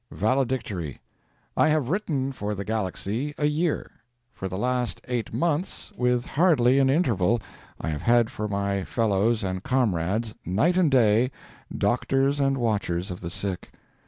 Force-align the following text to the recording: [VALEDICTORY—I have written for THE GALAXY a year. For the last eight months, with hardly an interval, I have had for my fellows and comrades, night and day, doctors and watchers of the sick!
[VALEDICTORY—I 0.11 1.67
have 1.69 1.89
written 1.89 2.31
for 2.31 2.55
THE 2.55 2.65
GALAXY 2.65 3.35
a 3.37 3.45
year. 3.45 3.91
For 4.33 4.47
the 4.47 4.57
last 4.57 4.99
eight 5.07 5.31
months, 5.31 5.91
with 5.95 6.25
hardly 6.25 6.79
an 6.79 6.89
interval, 6.89 7.39
I 7.79 7.89
have 7.89 8.01
had 8.01 8.31
for 8.31 8.47
my 8.47 8.83
fellows 8.83 9.43
and 9.43 9.61
comrades, 9.61 10.33
night 10.43 10.75
and 10.75 10.89
day, 10.89 11.29
doctors 11.77 12.39
and 12.39 12.57
watchers 12.57 13.11
of 13.11 13.21
the 13.21 13.29
sick! 13.29 13.73